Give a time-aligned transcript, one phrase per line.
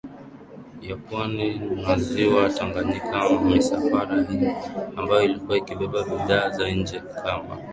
[0.89, 1.47] ya pwani
[1.81, 4.51] na Ziwa Tanganyika Misafara hiyo
[4.99, 7.57] ambayo ilikuwa ikibeba bidhaa za nje kama